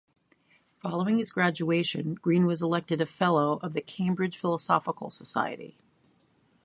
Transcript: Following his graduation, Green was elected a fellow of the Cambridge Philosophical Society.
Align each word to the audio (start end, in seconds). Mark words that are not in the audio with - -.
Following 0.81 1.19
his 1.19 1.31
graduation, 1.31 2.15
Green 2.15 2.47
was 2.47 2.63
elected 2.63 3.01
a 3.01 3.05
fellow 3.05 3.59
of 3.61 3.73
the 3.73 3.81
Cambridge 3.81 4.35
Philosophical 4.35 5.11
Society. 5.11 5.77